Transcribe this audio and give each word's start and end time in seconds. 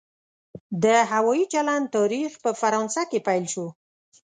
د 0.83 0.85
هوایي 1.11 1.45
چلند 1.53 1.85
تاریخ 1.97 2.31
په 2.43 2.51
فرانسه 2.61 3.01
کې 3.09 3.19
پیل 3.27 3.45
شو. 3.53 3.67